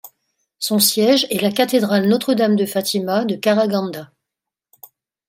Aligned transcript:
Son 0.57 0.79
siège 0.79 1.27
est 1.29 1.39
la 1.43 1.51
cathédrale 1.51 2.07
Notre-Dame-de-Fatima 2.07 3.23
de 3.23 3.35
Karaganda. 3.35 4.11